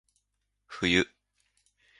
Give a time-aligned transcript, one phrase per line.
[0.69, 1.05] 冬